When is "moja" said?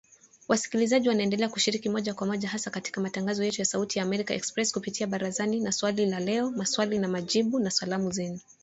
1.89-2.13, 2.27-2.49